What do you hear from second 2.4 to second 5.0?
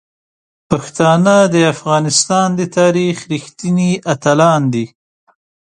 د تاریخ رښتیني اتلان دي.